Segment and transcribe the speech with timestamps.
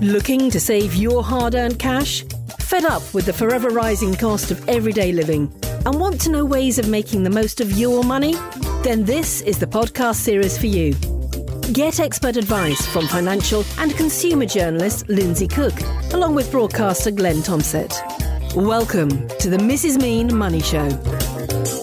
[0.00, 2.22] Looking to save your hard earned cash?
[2.60, 5.50] Fed up with the forever rising cost of everyday living
[5.86, 8.34] and want to know ways of making the most of your money?
[8.82, 10.92] Then this is the podcast series for you.
[11.72, 15.74] Get expert advice from financial and consumer journalist Lindsay Cook,
[16.12, 17.88] along with broadcaster Glenn Thompson.
[18.54, 19.98] Welcome to the Mrs.
[19.98, 20.90] Mean Money Show.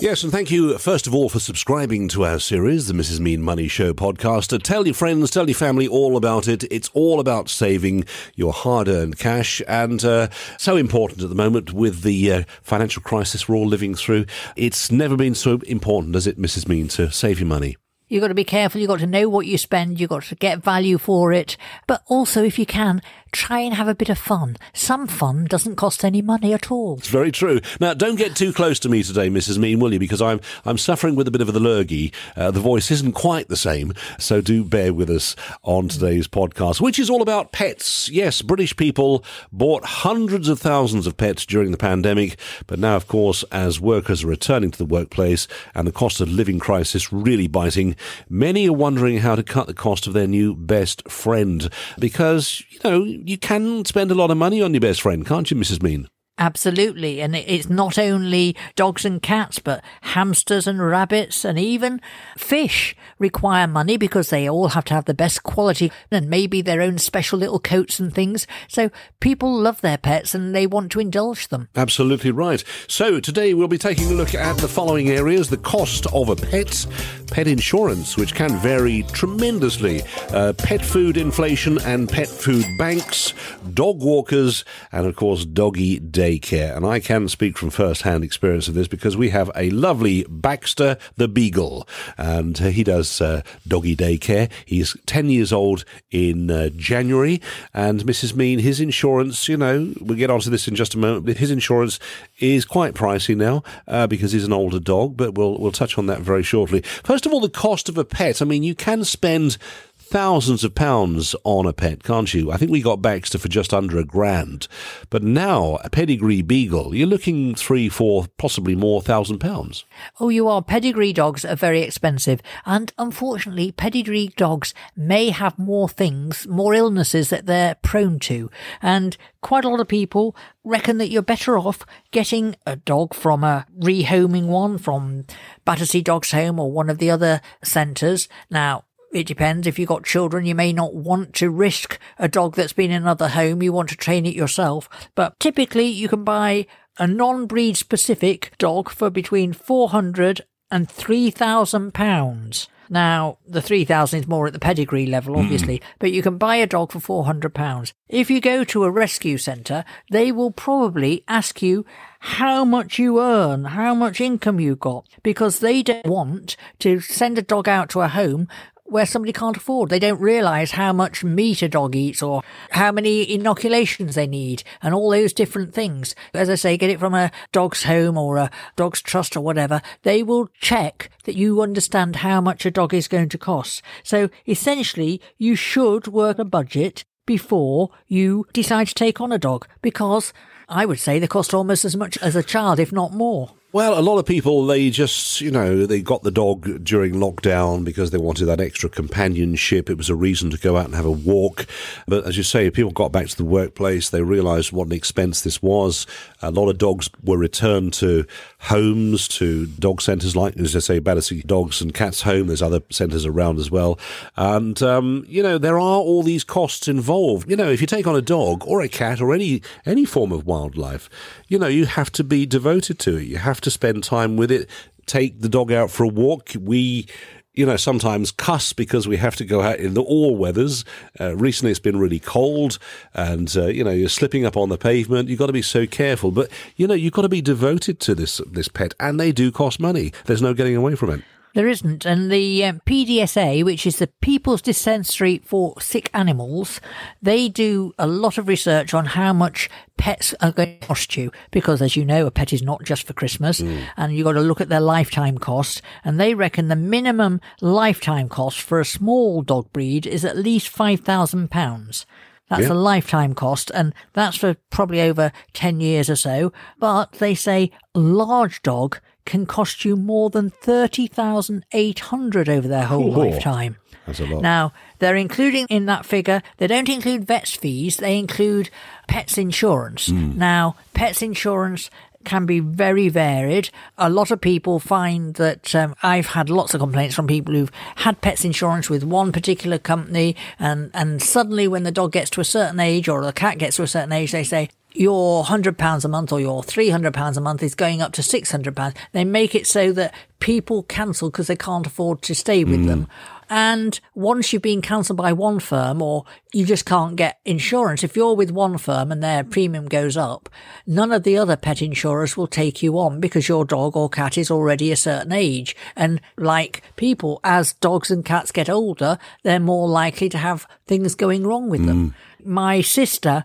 [0.02, 3.20] Yes, and thank you, first of all, for subscribing to our series, the Mrs.
[3.20, 4.54] Mean Money Show podcast.
[4.54, 6.64] Uh, tell your friends, tell your family all about it.
[6.72, 8.06] It's all about saving
[8.36, 13.02] your hard earned cash, and uh, so important at the moment with the uh, financial
[13.02, 14.26] crisis we're all living through.
[14.56, 16.68] It's never been so important, as it, Mrs.
[16.68, 17.78] Mean, to save your money.
[18.08, 18.80] You've got to be careful.
[18.80, 20.00] You've got to know what you spend.
[20.00, 21.58] You've got to get value for it.
[21.88, 23.02] But also, if you can,
[23.34, 24.56] try and have a bit of fun.
[24.74, 26.98] Some fun doesn't cost any money at all.
[26.98, 27.60] It's very true.
[27.80, 29.58] Now, don't get too close to me today, Mrs.
[29.58, 30.00] Mean, will you?
[30.00, 32.14] Because I'm I'm suffering with a bit of an allergy.
[32.36, 36.80] Uh, the voice isn't quite the same, so do bear with us on today's podcast,
[36.80, 38.10] which is all about pets.
[38.10, 43.08] Yes, British people bought hundreds of thousands of pets during the pandemic, but now, of
[43.08, 47.48] course, as workers are returning to the workplace and the cost of living crisis really
[47.48, 47.96] biting,
[48.30, 52.80] many are wondering how to cut the cost of their new best friend because you
[52.84, 55.82] know you can spend a lot of money on your best friend, can't you, Mrs.
[55.82, 56.08] Mean?
[56.40, 57.22] Absolutely.
[57.22, 62.02] And it's not only dogs and cats, but hamsters and rabbits and even
[62.38, 66.82] fish require money because they all have to have the best quality and maybe their
[66.82, 68.48] own special little coats and things.
[68.68, 68.90] So
[69.20, 71.70] people love their pets and they want to indulge them.
[71.76, 72.64] Absolutely right.
[72.88, 76.36] So today we'll be taking a look at the following areas the cost of a
[76.36, 76.88] pet,
[77.28, 83.36] pet insurance, which can vary tremendously, uh, pet food inflation and pet food banks,
[83.74, 86.76] dog walkers, and of course, doggy daycare.
[86.76, 90.26] And I can speak from first hand experience of this because we have a lovely
[90.30, 94.50] Baxter the Beagle, and he does uh, doggy daycare.
[94.66, 97.42] He's 10 years old in uh, January,
[97.74, 98.36] and Mrs.
[98.36, 101.52] Mean, his insurance, you know, we'll get onto this in just a moment, but his
[101.52, 102.00] insurance
[102.40, 106.06] is quite pricey now uh, because he's an older dog, but we'll, we'll touch on
[106.08, 106.82] that very shortly.
[107.04, 108.42] First of all, the cost of a pet.
[108.42, 109.58] I mean, you can spend
[110.04, 112.52] thousands of pounds on a pet, can't you?
[112.52, 114.68] I think we got Baxter for just under a grand.
[115.10, 119.86] But now, a pedigree beagle, you're looking three, four, possibly more thousand pounds.
[120.20, 120.62] Oh, you are.
[120.62, 122.42] Pedigree dogs are very expensive.
[122.66, 128.52] And unfortunately, pedigree dogs may have more things, more illnesses that they're prone to.
[128.82, 133.44] And quite a lot of people reckon that you're better off getting a dog from
[133.44, 135.26] a rehoming one from
[135.66, 138.28] Battersea Dogs Home or one of the other centres.
[138.50, 139.68] Now, it depends.
[139.68, 143.04] If you've got children, you may not want to risk a dog that's been in
[143.04, 143.62] another home.
[143.62, 144.90] You want to train it yourself.
[145.16, 146.66] But typically, you can buy
[146.98, 150.42] a non-breed specific dog for between 400
[150.72, 152.68] and 3,000 pounds.
[152.90, 155.84] Now, the 3,000 is more at the pedigree level, obviously, mm.
[156.00, 157.94] but you can buy a dog for 400 pounds.
[158.10, 161.86] If you go to a rescue centre, they will probably ask you
[162.20, 167.38] how much you earn, how much income you got, because they don't want to send
[167.38, 168.48] a dog out to a home
[168.86, 169.90] where somebody can't afford.
[169.90, 174.64] They don't realise how much meat a dog eats or how many inoculations they need
[174.82, 176.16] and all those different things.
[176.34, 179.82] As I say, get it from a dog's home or a dog's trust or whatever.
[180.04, 183.82] They will check that you understand how much a dog is going to cost.
[184.04, 189.68] So essentially, you should work a budget before you decide to take on a dog
[189.82, 190.34] because
[190.68, 193.52] I would say they cost almost as much as a child, if not more.
[193.74, 197.84] Well, a lot of people, they just, you know, they got the dog during lockdown
[197.84, 199.90] because they wanted that extra companionship.
[199.90, 201.66] It was a reason to go out and have a walk.
[202.08, 204.12] But as you say, people got back to the workplace.
[204.12, 206.06] They realized what an expense this was.
[206.44, 208.28] A lot of dogs were returned to
[208.60, 212.46] homes, to dog centres like, as I say, Battersea Dogs and Cats Home.
[212.46, 213.98] There's other centres around as well.
[214.38, 217.50] And, um, you know, there are all these costs involved.
[217.50, 220.32] You know, if you take on a dog or a cat or any, any form
[220.32, 221.10] of wildlife,
[221.48, 223.24] you know, you have to be devoted to it.
[223.24, 224.70] You have to spend time with it.
[225.06, 226.52] Take the dog out for a walk.
[226.60, 227.08] We
[227.54, 230.84] you know, sometimes cuss because we have to go out in the all weathers.
[231.20, 232.80] Uh, recently, it's been really cold,
[233.14, 235.30] and uh, you know, you're slipping up on the pavement.
[235.30, 238.16] You've got to be so careful, but you know, you've got to be devoted to
[238.16, 240.12] this this pet, and they do cost money.
[240.26, 241.22] There's no getting away from it.
[241.54, 242.04] There isn't.
[242.06, 246.82] And the um, PDSA, which is the People's Dispensary for Sick Animals,
[247.22, 251.32] they do a lot of research on how much pets are going to cost you.
[251.52, 253.86] Because as you know, a pet is not just for Christmas mm.
[253.98, 255.84] and you've got to look at their lifetime cost.
[256.04, 260.76] And they reckon the minimum lifetime cost for a small dog breed is at least
[260.76, 262.06] £5,000.
[262.50, 262.74] That's yeah.
[262.74, 266.52] a lifetime cost, and that's for probably over 10 years or so.
[266.78, 273.30] But they say large dog can cost you more than 30,800 over their whole Ooh.
[273.30, 273.78] lifetime.
[274.06, 274.42] That's a lot.
[274.42, 278.70] Now, they're including in that figure, they don't include vets fees, they include
[279.08, 280.08] pets insurance.
[280.08, 280.38] Hmm.
[280.38, 281.90] Now, pets insurance
[282.24, 283.70] can be very varied.
[283.98, 287.72] A lot of people find that um, I've had lots of complaints from people who've
[287.98, 292.42] had pets insurance with one particular company, and, and suddenly when the dog gets to
[292.42, 295.78] a certain age or the cat gets to a certain age, they say, your hundred
[295.78, 298.52] pounds a month or your three hundred pounds a month is going up to six
[298.52, 298.96] hundred pounds.
[299.12, 302.88] They make it so that people cancel because they can't afford to stay with mm.
[302.88, 303.08] them.
[303.50, 308.16] And once you've been cancelled by one firm or you just can't get insurance, if
[308.16, 310.50] you're with one firm and their premium goes up,
[310.88, 314.38] none of the other pet insurers will take you on because your dog or cat
[314.38, 315.76] is already a certain age.
[315.96, 321.14] And like people, as dogs and cats get older, they're more likely to have things
[321.14, 322.10] going wrong with them.
[322.10, 322.46] Mm.
[322.46, 323.44] My sister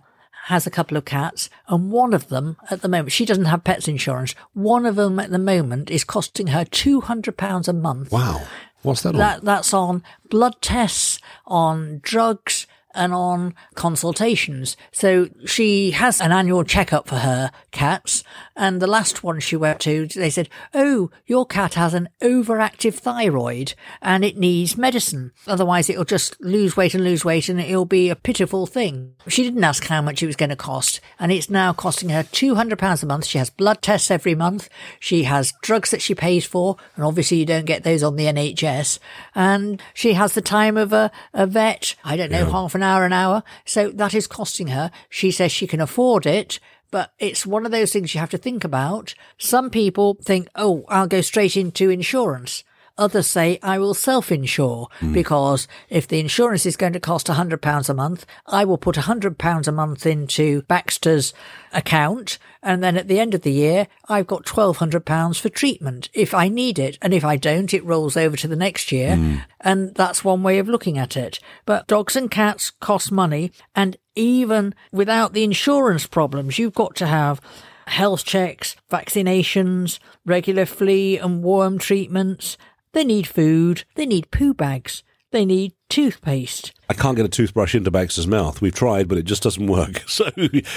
[0.49, 3.65] has a couple of cats, and one of them at the moment, she doesn't have
[3.65, 4.35] pets insurance.
[4.55, 8.11] One of them at the moment is costing her £200 a month.
[8.11, 8.43] Wow.
[8.81, 9.19] What's that on?
[9.19, 14.77] That, that's on blood tests, on drugs, and on consultations.
[14.91, 18.25] So she has an annual checkup for her cats.
[18.59, 22.95] And the last one she went to, they said, Oh, your cat has an overactive
[22.95, 25.31] thyroid and it needs medicine.
[25.47, 29.15] Otherwise it'll just lose weight and lose weight and it'll be a pitiful thing.
[29.29, 31.01] She didn't ask how much it was going to cost.
[31.21, 33.27] And it's now costing her £200 a month.
[33.27, 34.69] She has blood tests every month.
[34.99, 36.77] She has drugs that she pays for.
[36.97, 38.99] And obviously you don't get those on the NHS.
[39.37, 41.95] And she has the time of a, a vet.
[42.03, 43.45] I don't know, half an hour, an hour.
[43.65, 44.91] So that is costing her.
[45.09, 46.59] She says she can afford it.
[46.91, 49.15] But it's one of those things you have to think about.
[49.37, 52.65] Some people think, oh, I'll go straight into insurance.
[52.99, 55.13] Others say, I will self-insure hmm.
[55.13, 59.69] because if the insurance is going to cost £100 a month, I will put £100
[59.69, 61.33] a month into Baxter's
[61.73, 62.39] account.
[62.61, 66.49] And then at the end of the year, I've got £1,200 for treatment if I
[66.49, 66.99] need it.
[67.01, 69.15] And if I don't, it rolls over to the next year.
[69.15, 69.37] Hmm.
[69.61, 71.39] And that's one way of looking at it.
[71.67, 73.53] But dogs and cats cost money.
[73.77, 77.41] And even without the insurance problems, you've got to have
[77.87, 82.59] health checks, vaccinations, regular flea and worm treatments.
[82.93, 83.85] They need food.
[83.95, 85.03] They need poo bags.
[85.31, 86.73] They need toothpaste.
[86.89, 88.63] I can't get a toothbrush into Baxter's mouth.
[88.63, 90.05] We've tried, but it just doesn't work.
[90.09, 90.31] So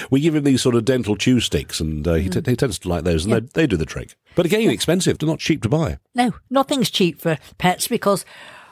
[0.10, 2.78] we give him these sort of dental chew sticks, and uh, he, t- he tends
[2.80, 4.16] to like those, and they, they do the trick.
[4.36, 5.18] But again, expensive.
[5.18, 6.00] They're not cheap to buy.
[6.14, 8.26] No, nothing's cheap for pets because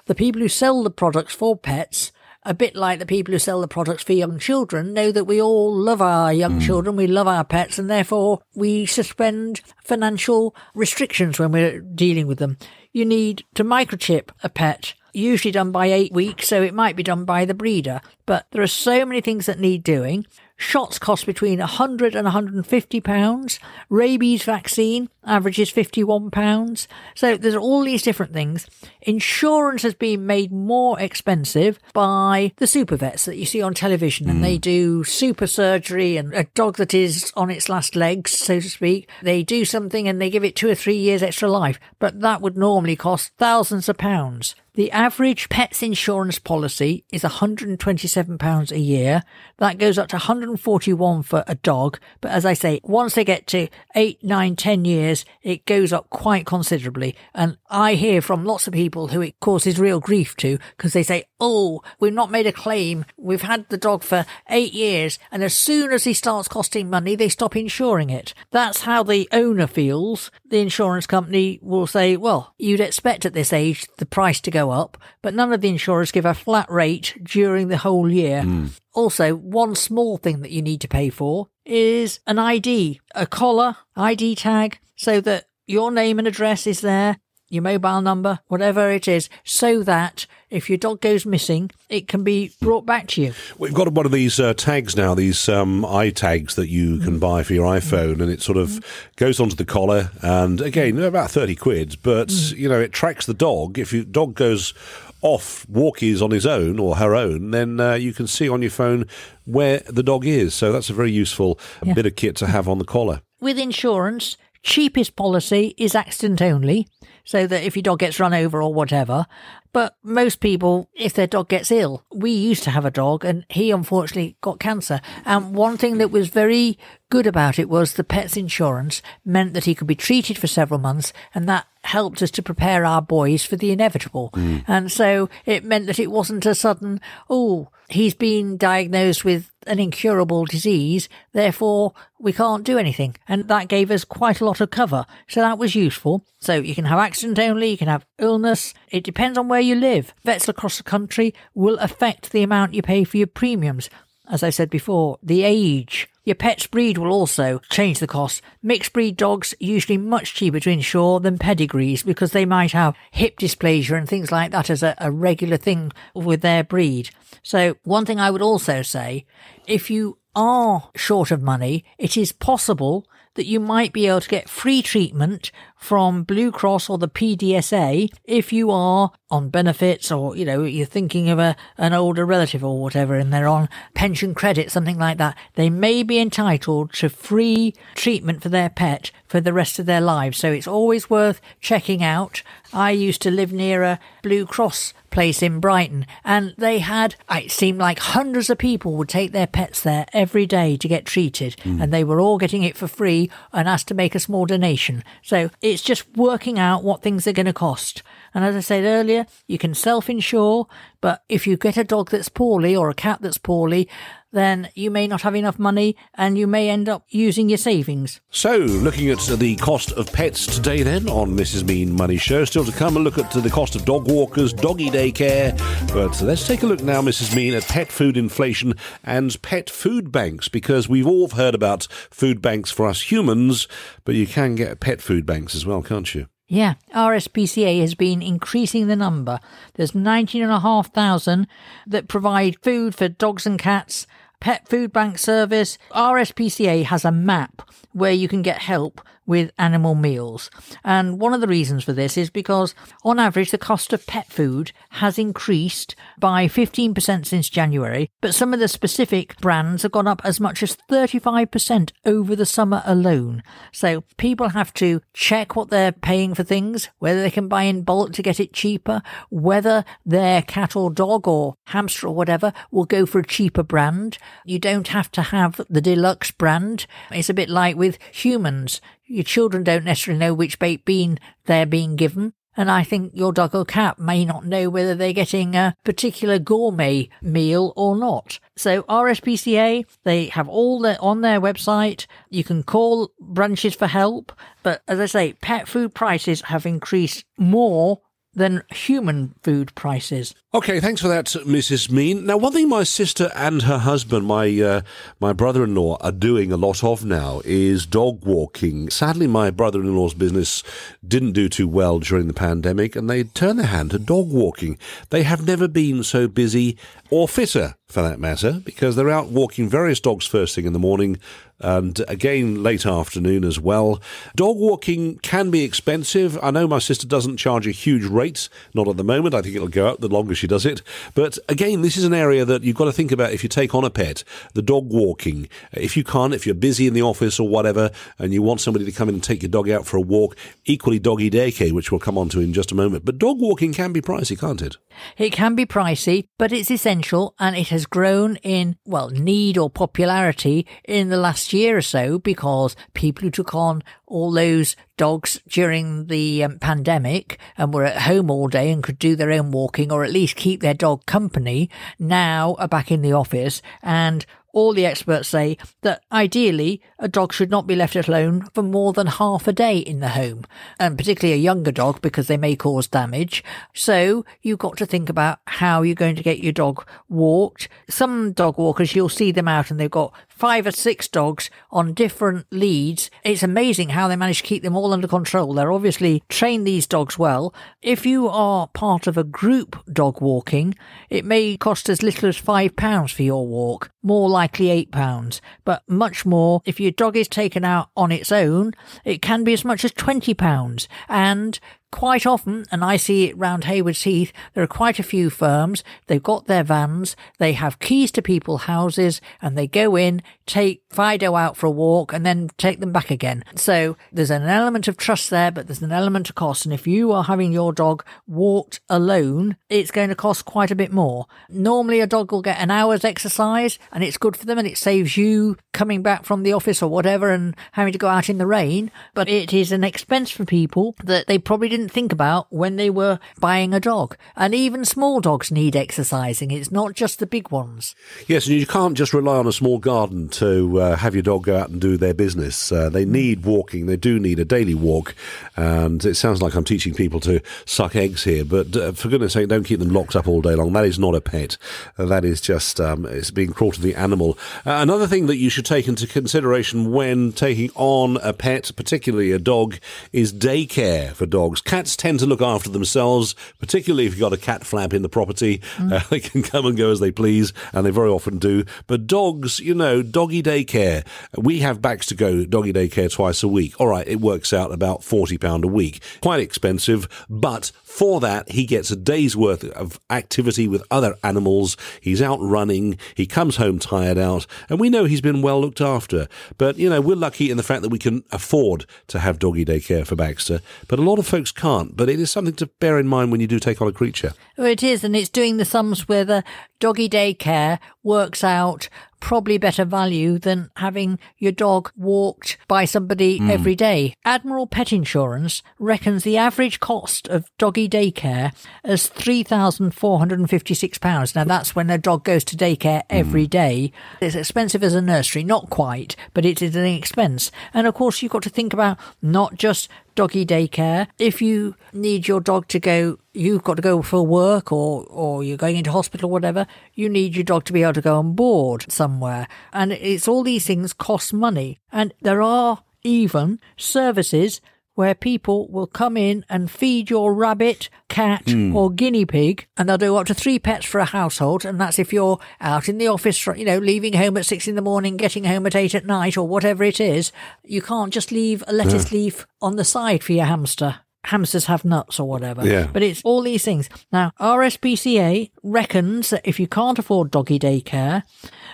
[0.05, 2.11] the people who sell the products for pets,
[2.43, 5.41] a bit like the people who sell the products for young children, know that we
[5.41, 6.59] all love our young hmm.
[6.59, 12.39] children, we love our pets, and therefore we suspend financial restrictions when we're dealing with
[12.39, 12.57] them.
[12.91, 14.93] You need to microchip a pet.
[15.11, 17.99] Usually done by eight weeks, so it might be done by the breeder.
[18.27, 20.27] But there are so many things that need doing.
[20.61, 23.59] Shots cost between 100 and 150 pounds.
[23.89, 26.89] Rabies vaccine averages 51 pounds.
[27.15, 28.67] So there's all these different things.
[29.01, 34.29] Insurance has been made more expensive by the super vets that you see on television
[34.29, 34.61] and they mm.
[34.61, 39.09] do super surgery and a dog that is on its last legs, so to speak.
[39.21, 42.41] They do something and they give it two or three years extra life, but that
[42.41, 44.55] would normally cost thousands of pounds.
[44.79, 49.23] The average pets insurance policy is £127 a year.
[49.57, 51.99] That goes up to 141 for a dog.
[52.21, 56.09] But as I say, once they get to eight, nine, ten years, it goes up
[56.09, 57.17] quite considerably.
[57.35, 61.03] And I hear from lots of people who it causes real grief to because they
[61.03, 63.03] say, Oh, we've not made a claim.
[63.17, 65.19] We've had the dog for eight years.
[65.29, 68.33] And as soon as he starts costing money, they stop insuring it.
[68.51, 70.31] That's how the owner feels.
[70.45, 74.68] The insurance company will say, well, you'd expect at this age the price to go
[74.69, 78.43] up, but none of the insurers give a flat rate during the whole year.
[78.43, 78.67] Hmm.
[78.93, 83.77] Also, one small thing that you need to pay for is an ID, a collar,
[83.95, 87.19] ID tag, so that your name and address is there,
[87.49, 92.23] your mobile number, whatever it is, so that if your dog goes missing, it can
[92.23, 93.33] be brought back to you.
[93.57, 97.43] We've got one of these uh, tags now, these um, AirTags that you can buy
[97.43, 98.79] for your iPhone, and it sort of
[99.15, 100.11] goes onto the collar.
[100.21, 103.77] And again, about 30 quid, but, you know, it tracks the dog.
[103.77, 104.73] If your dog goes
[105.21, 108.71] off walkies on his own or her own, then uh, you can see on your
[108.71, 109.05] phone
[109.45, 110.53] where the dog is.
[110.53, 111.93] So that's a very useful Yeah.
[111.93, 113.21] bit of kit to have on the collar.
[113.41, 116.87] With insurance, cheapest policy is accident only,
[117.29, 119.27] so that if your dog gets run over or whatever.
[119.71, 123.45] But most people, if their dog gets ill, we used to have a dog and
[123.49, 124.99] he unfortunately got cancer.
[125.25, 126.79] And one thing that was very
[127.11, 130.79] good about it was the pet's insurance meant that he could be treated for several
[130.79, 134.31] months and that helped us to prepare our boys for the inevitable.
[134.33, 134.63] Mm.
[134.67, 139.79] And so it meant that it wasn't a sudden, oh, he's been diagnosed with an
[139.79, 143.15] incurable disease, therefore we can't do anything.
[143.27, 145.05] And that gave us quite a lot of cover.
[145.27, 146.25] So that was useful.
[146.39, 148.73] So you can have accident only, you can have illness.
[148.89, 150.13] It depends on where you live.
[150.23, 153.89] Vets across the country will affect the amount you pay for your premiums.
[154.29, 156.07] As I said before, the age.
[156.23, 158.43] Your pet's breed will also change the cost.
[158.61, 163.39] Mixed breed dogs usually much cheaper to insure than pedigrees because they might have hip
[163.39, 167.09] dysplasia and things like that as a, a regular thing with their breed.
[167.41, 169.25] So one thing I would also say,
[169.65, 173.07] if you are short of money, it is possible
[173.39, 178.09] that you might be able to get free treatment from Blue Cross or the PDSA
[178.25, 182.65] if you are on benefits or, you know, you're thinking of a, an older relative
[182.65, 185.37] or whatever and they're on pension credit, something like that.
[185.55, 190.01] They may be entitled to free treatment for their pet for the rest of their
[190.01, 190.37] lives.
[190.37, 192.43] So it's always worth checking out.
[192.73, 197.51] I used to live near a Blue Cross place in Brighton and they had, it
[197.51, 201.55] seemed like hundreds of people would take their pets there every day to get treated
[201.63, 201.81] mm.
[201.81, 205.03] and they were all getting it for free and asked to make a small donation.
[205.21, 208.03] So it's just working out what things are going to cost.
[208.33, 210.67] And as I said earlier, you can self insure,
[211.01, 213.87] but if you get a dog that's poorly or a cat that's poorly,
[214.31, 218.21] then you may not have enough money and you may end up using your savings.
[218.29, 221.63] So, looking at the cost of pets today, then, on Mrs.
[221.63, 222.45] Mean Money Show.
[222.45, 225.57] Still to come, a look at the cost of dog walkers, doggy daycare.
[225.93, 227.35] But let's take a look now, Mrs.
[227.35, 232.41] Mean, at pet food inflation and pet food banks, because we've all heard about food
[232.41, 233.67] banks for us humans,
[234.05, 236.27] but you can get pet food banks as well, can't you?
[236.51, 239.39] Yeah, RSPCA has been increasing the number.
[239.75, 241.47] There's 19,500
[241.85, 244.07] that provide food for dogs and cats.
[244.39, 245.77] Pet Food Bank Service.
[245.91, 250.49] RSPCA has a map where you can get help with animal meals.
[250.83, 254.25] And one of the reasons for this is because, on average, the cost of pet
[254.31, 260.07] food has increased by 15% since January, but some of the specific brands have gone
[260.07, 263.43] up as much as 35% over the summer alone.
[263.71, 267.83] So people have to check what they're paying for things, whether they can buy in
[267.83, 272.85] bulk to get it cheaper, whether their cat or dog or hamster or whatever will
[272.85, 274.17] go for a cheaper brand.
[274.43, 276.87] You don't have to have the deluxe brand.
[277.11, 278.81] It's a bit like with humans.
[279.05, 282.33] Your children don't necessarily know which baked bean they're being given.
[282.59, 286.39] And I think your dog or cat may not know whether they're getting a particular
[286.39, 288.39] gourmet meal or not.
[288.57, 292.05] So RSPCA, they have all that on their website.
[292.29, 294.33] You can call branches for help.
[294.61, 298.01] But as I say, pet food prices have increased more
[298.39, 300.33] than human food prices.
[300.51, 301.91] Okay, thanks for that, Mrs.
[301.91, 302.25] Mean.
[302.25, 304.81] Now, one thing my sister and her husband, my uh,
[305.19, 308.89] my brother-in-law, are doing a lot of now is dog walking.
[308.89, 310.63] Sadly, my brother-in-law's business
[311.07, 314.79] didn't do too well during the pandemic, and they turned their hand to dog walking.
[315.11, 316.77] They have never been so busy
[317.11, 320.79] or fitter, for that matter, because they're out walking various dogs first thing in the
[320.79, 321.17] morning
[321.61, 324.01] and again late afternoon as well.
[324.35, 326.37] Dog walking can be expensive.
[326.41, 329.35] I know my sister doesn't charge a huge rate, not at the moment.
[329.35, 330.81] I think it'll go up the longer she does it.
[331.15, 333.75] But again, this is an area that you've got to think about if you take
[333.75, 334.23] on a pet.
[334.53, 335.49] The dog walking.
[335.73, 338.85] If you can't, if you're busy in the office or whatever, and you want somebody
[338.85, 341.91] to come in and take your dog out for a walk, equally doggy daycare, which
[341.91, 343.03] we'll come on to in just a moment.
[343.03, 344.77] But dog walking can be pricey, can't it?
[345.17, 349.69] It can be pricey, but it's essential and it has grown in, well, need or
[349.69, 355.39] popularity in the last year or so because people who took on all those dogs
[355.47, 359.51] during the um, pandemic and were at home all day and could do their own
[359.51, 364.25] walking or at least keep their dog company now are back in the office and
[364.53, 368.93] all the experts say that ideally a dog should not be left alone for more
[368.93, 370.45] than half a day in the home,
[370.79, 373.43] and particularly a younger dog because they may cause damage.
[373.73, 377.69] So you've got to think about how you're going to get your dog walked.
[377.89, 381.93] Some dog walkers, you'll see them out and they've got five or six dogs on
[381.93, 383.11] different leads.
[383.25, 385.53] It's amazing how they manage to keep them all under control.
[385.53, 387.53] They're obviously trained these dogs well.
[387.81, 390.75] If you are part of a group dog walking,
[391.09, 395.41] it may cost as little as five pounds for your walk, more likely eight pounds,
[395.65, 398.71] but much more if your dog is taken out on its own.
[399.03, 401.59] It can be as much as twenty pounds, and
[401.91, 405.83] Quite often, and I see it round Haywards Heath, there are quite a few firms.
[406.07, 410.83] They've got their vans, they have keys to people's houses, and they go in, take
[410.89, 413.43] Fido out for a walk, and then take them back again.
[413.55, 416.65] So there's an element of trust there, but there's an element of cost.
[416.65, 420.75] And if you are having your dog walked alone, it's going to cost quite a
[420.75, 421.27] bit more.
[421.47, 424.77] Normally, a dog will get an hour's exercise, and it's good for them, and it
[424.77, 428.37] saves you coming back from the office or whatever and having to go out in
[428.37, 428.91] the rain.
[429.13, 432.89] But it is an expense for people that they probably didn't think about when they
[432.89, 434.17] were buying a dog.
[434.35, 436.51] And even small dogs need exercising.
[436.51, 437.95] It's not just the big ones.
[438.27, 441.43] Yes, and you can't just rely on a small garden to uh, have your dog
[441.43, 442.71] go out and do their business.
[442.71, 443.85] Uh, they need walking.
[443.85, 445.15] They do need a daily walk.
[445.55, 449.33] And it sounds like I'm teaching people to suck eggs here, but uh, for goodness
[449.33, 450.73] sake, don't keep them locked up all day long.
[450.73, 451.57] That is not a pet.
[451.97, 454.37] That is just um, it's being cruel to the animal.
[454.65, 459.31] Uh, another thing that you should take into consideration when taking on a pet, particularly
[459.31, 459.77] a dog,
[460.13, 461.61] is daycare for dogs.
[461.61, 465.09] Cats tend to look after themselves, particularly if you've got a cat flap in the
[465.09, 465.59] property.
[465.75, 465.91] Mm.
[465.91, 468.63] Uh, they can come and go as they please, and they very often do.
[468.87, 471.05] But dogs, you know, doggy daycare.
[471.35, 473.79] We have Baxter Go doggy daycare twice a week.
[473.81, 476.03] All right, it works out about £40 a week.
[476.21, 481.75] Quite expensive, but for that, he gets a day's worth of activity with other animals.
[481.99, 482.99] He's out running.
[483.15, 484.45] He comes home tired out.
[484.69, 486.27] And we know he's been well looked after.
[486.59, 489.65] But, you know, we're lucky in the fact that we can afford to have doggy
[489.65, 490.61] daycare for Baxter.
[490.87, 491.97] But a lot of folks can't.
[491.97, 494.33] But it is something to bear in mind when you do take on a creature.
[494.55, 495.03] Well, it is.
[495.03, 496.43] And it's doing the sums where the
[496.79, 498.87] doggy daycare works out
[499.19, 503.49] probably better value than having your dog walked by somebody mm.
[503.49, 504.13] every day.
[504.25, 508.51] Admiral Pet Insurance reckons the average cost of doggy daycare
[508.83, 511.35] as £3,456.
[511.35, 513.51] Now, that's when a dog goes to daycare every mm.
[513.51, 513.91] day.
[514.19, 517.51] It's expensive as a nursery, not quite, but it is an expense.
[517.73, 521.07] And of course, you've got to think about not just doggy daycare.
[521.17, 525.43] If you need your dog to go, you've got to go for work or, or
[525.43, 528.17] you're going into hospital or whatever, you need your dog to be able to go
[528.17, 529.47] on board somewhere.
[529.71, 531.79] And it's all these things cost money.
[531.91, 534.61] And there are even services
[534.99, 538.75] where people will come in and feed your rabbit, cat, mm.
[538.75, 541.63] or guinea pig, and they'll do up to three pets for a household.
[541.63, 544.75] And that's if you're out in the office, you know, leaving home at six in
[544.75, 547.31] the morning, getting home at eight at night, or whatever it is.
[547.63, 549.17] You can't just leave a lettuce yeah.
[549.17, 552.65] leaf on the side for your hamster hamsters have nuts or whatever.
[552.65, 552.87] Yeah.
[552.91, 553.89] But it's all these things.
[554.11, 558.23] Now, RSPCA reckons that if you can't afford doggy daycare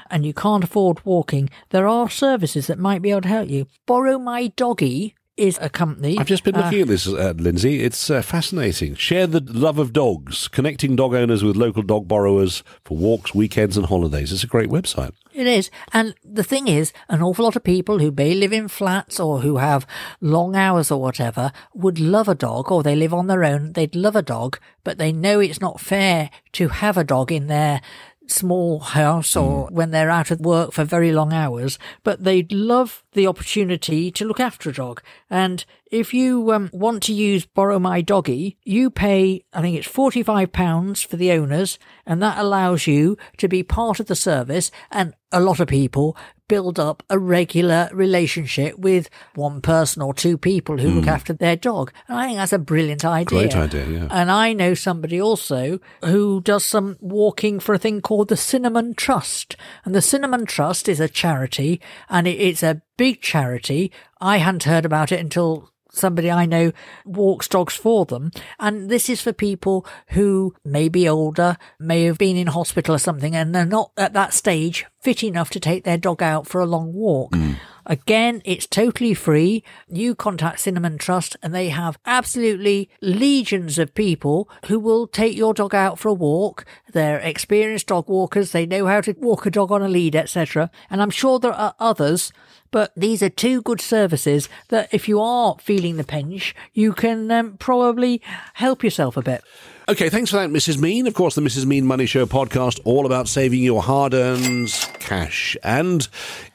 [0.10, 3.68] and you can't afford walking, there are services that might be able to help you.
[3.86, 6.18] Borrow My Doggy is a company.
[6.18, 7.84] I've just been looking uh, at this, uh, Lindsay.
[7.84, 8.96] It's uh, fascinating.
[8.96, 13.78] Share the love of dogs, connecting dog owners with local dog borrowers for walks, weekends,
[13.78, 14.32] and holidays.
[14.32, 15.12] It's a great website.
[15.34, 15.70] It is.
[15.92, 19.42] And the thing is, an awful lot of people who may live in flats or
[19.42, 19.86] who have
[20.22, 23.74] long hours or whatever would love a dog or they live on their own.
[23.74, 27.48] They'd love a dog, but they know it's not fair to have a dog in
[27.48, 27.82] their
[28.32, 29.72] small house or mm.
[29.72, 34.26] when they're out of work for very long hours, but they'd love the opportunity to
[34.26, 35.02] look after a dog.
[35.30, 39.88] And if you um, want to use Borrow My Doggy, you pay, I think it's
[39.88, 44.72] £45 for the owners, and that allows you to be part of the service.
[44.92, 50.38] And a lot of people build up a regular relationship with one person or two
[50.38, 50.96] people who mm.
[50.96, 51.10] look hmm.
[51.10, 51.92] after their dog.
[52.08, 53.40] And I think that's a brilliant idea.
[53.40, 54.08] Great idea, yeah.
[54.12, 58.94] And I know somebody also who does some walking for a thing called the Cinnamon
[58.94, 59.56] Trust.
[59.84, 63.92] And the Cinnamon Trust is a charity and it's a big charity.
[64.22, 66.72] I hadn't heard about it until somebody I know
[67.06, 68.32] walks dogs for them.
[68.60, 73.00] And this is for people who may be older, may have been in hospital or
[73.00, 76.62] something, and they're not at that stage fit enough to take their dog out for
[76.62, 77.32] a long walk.
[77.32, 77.58] Mm.
[77.86, 79.64] Again, it's totally free.
[79.88, 85.54] You contact Cinnamon Trust and they have absolutely legions of people who will take your
[85.54, 86.66] dog out for a walk.
[86.92, 88.52] They're experienced dog walkers.
[88.52, 90.72] They know how to walk a dog on a lead, etc.
[90.90, 92.32] And I'm sure there are others
[92.76, 97.32] but these are two good services that if you are feeling the pinch, you can
[97.32, 98.22] um, probably
[98.56, 99.46] help yourself a bit.
[99.88, 100.78] Okay, thanks for that, Mrs.
[100.78, 101.08] Mean.
[101.08, 101.66] Of course, the Mrs.
[101.66, 104.74] Mean Money Show podcast, all about saving your hard earned
[105.06, 105.56] cash.
[105.64, 106.08] And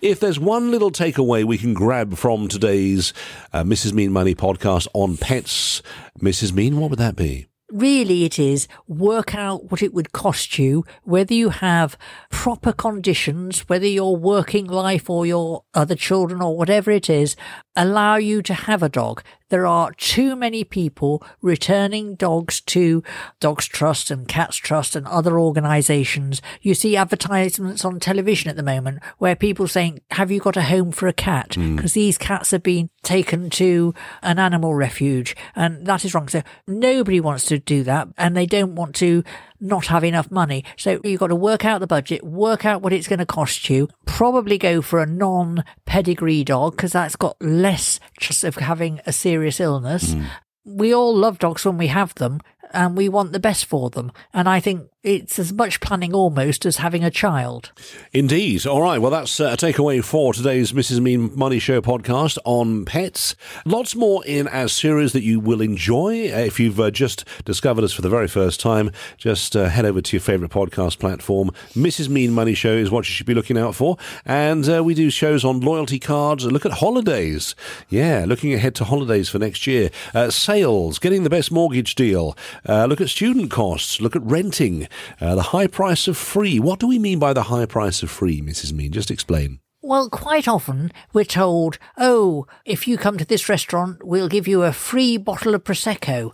[0.03, 3.13] if there's one little takeaway we can grab from today's
[3.53, 3.93] uh, Mrs.
[3.93, 5.83] Mean Money podcast on pets,
[6.21, 6.53] Mrs.
[6.53, 7.47] Mean, what would that be?
[7.73, 11.97] really it is work out what it would cost you, whether you have
[12.31, 17.37] proper conditions, whether your working life or your other children or whatever it is,
[17.77, 19.23] allow you to have a dog.
[19.51, 23.03] There are too many people returning dogs to
[23.39, 26.41] Dogs Trust and Cats Trust and other organisations.
[26.63, 30.63] You see advertisements on television at the moment where people saying, have you got a
[30.63, 31.51] home for a cat?
[31.51, 31.95] Because mm.
[31.95, 36.29] these cats have been taken to an animal refuge and that is wrong.
[36.29, 39.25] So nobody wants to do that and they don't want to
[39.61, 40.65] not have enough money.
[40.77, 43.69] So you've got to work out the budget, work out what it's going to cost
[43.69, 49.01] you, probably go for a non pedigree dog because that's got less chance of having
[49.07, 50.15] a serious illness.
[50.15, 50.27] Mm.
[50.65, 52.41] We all love dogs when we have them,
[52.73, 54.13] and we want the best for them.
[54.33, 57.73] And I think it's as much planning almost as having a child.
[58.13, 58.67] Indeed.
[58.67, 59.01] All right.
[59.01, 61.01] Well, that's uh, a takeaway for today's Mrs.
[61.01, 63.35] Mean Money Show podcast on pets.
[63.65, 66.31] Lots more in our series that you will enjoy.
[66.31, 69.87] Uh, if you've uh, just discovered us for the very first time, just uh, head
[69.87, 71.51] over to your favourite podcast platform.
[71.73, 72.11] Mrs.
[72.11, 73.97] Mean Money Show is what you should be looking out for.
[74.27, 76.45] And uh, we do shows on loyalty cards.
[76.45, 77.55] Look at holidays.
[77.89, 79.91] Yeah, looking ahead to holidays for next year.
[80.13, 82.37] Uh, sales, getting the best mortgage deal.
[82.67, 84.01] Look at student costs.
[84.01, 84.89] Look at renting.
[85.21, 86.59] Uh, the high price of free.
[86.59, 88.73] What do we mean by the high price of free, Mrs.
[88.73, 88.93] Mean?
[88.93, 89.61] Just explain.
[89.83, 94.63] Well, quite often we're told, oh, if you come to this restaurant, we'll give you
[94.63, 96.33] a free bottle of Prosecco.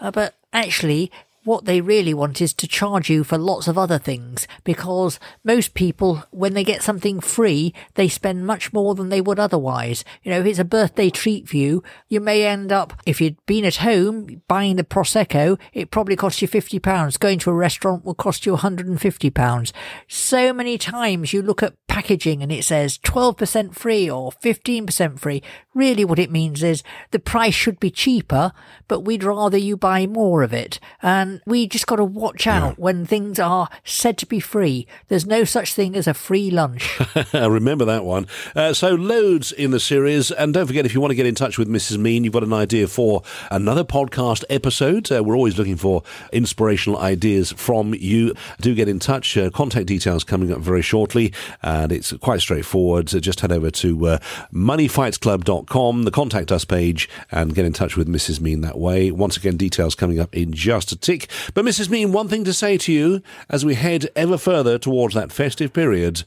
[0.00, 1.12] Uh, but actually,
[1.48, 5.72] what they really want is to charge you for lots of other things because most
[5.72, 10.04] people, when they get something free, they spend much more than they would otherwise.
[10.22, 13.44] You know, if it's a birthday treat for you, you may end up, if you'd
[13.46, 17.18] been at home buying the Prosecco, it probably cost you £50.
[17.18, 19.72] Going to a restaurant will cost you £150.
[20.06, 25.42] So many times you look at packaging and it says 12% free or 15% free.
[25.74, 28.52] Really what it means is the price should be cheaper,
[28.86, 30.78] but we'd rather you buy more of it.
[31.02, 32.74] And we just got to watch out yeah.
[32.76, 34.86] when things are said to be free.
[35.08, 36.98] There's no such thing as a free lunch.
[37.32, 38.26] Remember that one.
[38.54, 40.30] Uh, so, loads in the series.
[40.30, 41.98] And don't forget, if you want to get in touch with Mrs.
[41.98, 45.10] Mean, you've got an idea for another podcast episode.
[45.10, 48.34] Uh, we're always looking for inspirational ideas from you.
[48.60, 49.36] Do get in touch.
[49.36, 51.32] Uh, contact details coming up very shortly.
[51.62, 53.08] And it's quite straightforward.
[53.08, 54.18] So just head over to uh,
[54.52, 58.40] moneyfightsclub.com, the contact us page, and get in touch with Mrs.
[58.40, 59.10] Mean that way.
[59.10, 61.27] Once again, details coming up in just a tick.
[61.54, 61.90] But, Mrs.
[61.90, 65.72] Mean, one thing to say to you as we head ever further towards that festive
[65.72, 66.24] period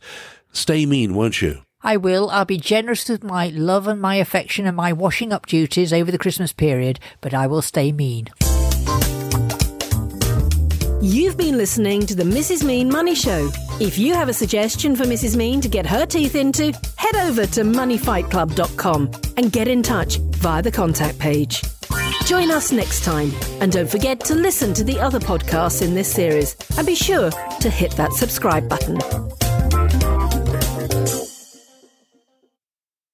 [0.53, 1.61] stay mean, won't you?
[1.83, 2.29] I will.
[2.29, 6.11] I'll be generous with my love and my affection and my washing up duties over
[6.11, 8.29] the Christmas period, but I will stay mean.
[11.03, 12.63] You've been listening to the Mrs.
[12.63, 13.49] Mean Money Show.
[13.79, 15.35] If you have a suggestion for Mrs.
[15.35, 20.61] Mean to get her teeth into, head over to moneyfightclub.com and get in touch via
[20.61, 21.63] the contact page.
[22.25, 26.13] Join us next time, and don't forget to listen to the other podcasts in this
[26.13, 28.99] series, and be sure to hit that subscribe button.